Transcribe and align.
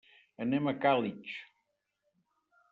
Anem 0.45 0.69
a 0.69 0.73
Càlig. 0.85 1.31